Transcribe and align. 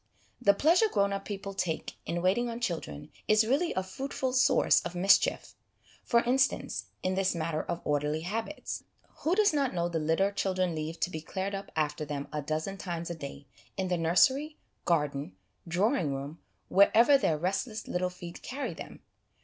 The 0.41 0.55
pleasure 0.55 0.87
grown 0.91 1.13
up 1.13 1.25
people 1.25 1.53
take 1.53 1.93
in 2.07 2.23
waiting 2.23 2.49
on 2.49 2.59
children 2.59 3.11
is 3.27 3.45
really 3.45 3.71
a 3.75 3.83
fruitful 3.83 4.33
source 4.33 4.81
of 4.81 4.95
mischief; 4.95 5.53
for 6.03 6.21
instance, 6.23 6.85
in 7.03 7.13
this 7.13 7.35
matter 7.35 7.61
of 7.61 7.81
orderly 7.85 8.21
habits. 8.21 8.83
Who 9.17 9.35
does 9.35 9.53
not 9.53 9.75
know 9.75 9.87
the 9.89 9.99
litter 9.99 10.29
the 10.29 10.35
children 10.35 10.73
leave 10.73 10.99
to 11.01 11.11
be 11.11 11.21
cleared 11.21 11.53
up 11.53 11.71
after 11.75 12.03
them 12.03 12.29
a 12.33 12.41
dozen 12.41 12.77
times 12.79 13.11
a 13.11 13.15
day, 13.15 13.45
in 13.77 13.89
the 13.89 13.95
nursery, 13.99 14.57
garden, 14.85 15.35
drawing 15.67 16.15
room, 16.15 16.39
wherever 16.67 17.15
their 17.15 17.37
restless 17.37 17.87
little 17.87 18.09
feet 18.09 18.41
carry 18.41 18.73
them? 18.73 19.01